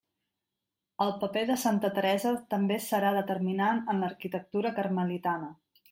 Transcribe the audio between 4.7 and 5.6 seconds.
carmelitana.